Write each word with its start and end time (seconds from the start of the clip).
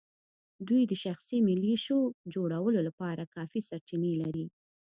دوی 0.67 0.81
د 0.87 0.93
شخصي 1.03 1.37
ملېشو 1.47 1.99
جوړولو 2.33 2.79
لپاره 2.87 3.23
کافي 3.35 3.61
سرچینې 3.69 4.13
لري. 4.21 4.45